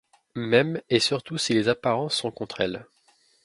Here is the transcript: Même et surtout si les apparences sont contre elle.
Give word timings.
Même 0.33 0.81
et 0.89 0.97
surtout 0.99 1.37
si 1.37 1.53
les 1.53 1.67
apparences 1.69 2.15
sont 2.15 2.31
contre 2.31 2.61
elle. 2.61 2.87